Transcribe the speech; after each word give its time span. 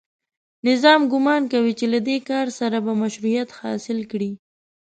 نظام 0.67 1.01
ګومان 1.11 1.41
کوي 1.53 1.73
چې 1.79 1.85
له 1.93 1.99
دې 2.07 2.17
کار 2.29 2.47
سره 2.59 2.77
به 2.85 2.93
مشروعیت 3.03 3.49
حاصل 3.59 3.99
کړي 4.11 4.31